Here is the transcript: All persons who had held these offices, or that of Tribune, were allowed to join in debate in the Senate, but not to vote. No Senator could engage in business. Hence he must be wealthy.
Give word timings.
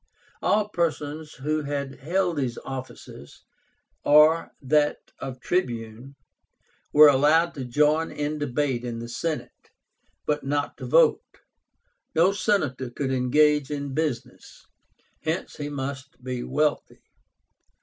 All 0.41 0.67
persons 0.67 1.35
who 1.35 1.61
had 1.61 1.99
held 1.99 2.37
these 2.37 2.57
offices, 2.65 3.43
or 4.03 4.49
that 4.59 4.97
of 5.19 5.39
Tribune, 5.39 6.15
were 6.91 7.07
allowed 7.07 7.53
to 7.53 7.65
join 7.65 8.09
in 8.09 8.39
debate 8.39 8.83
in 8.83 8.97
the 8.97 9.07
Senate, 9.07 9.69
but 10.25 10.43
not 10.43 10.75
to 10.77 10.87
vote. 10.87 11.21
No 12.15 12.31
Senator 12.33 12.89
could 12.89 13.11
engage 13.11 13.69
in 13.69 13.93
business. 13.93 14.65
Hence 15.21 15.57
he 15.57 15.69
must 15.69 16.15
be 16.23 16.41
wealthy. 16.41 17.03